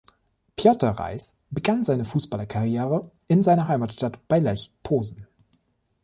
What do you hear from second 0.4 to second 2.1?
Piotr Reiss begann seine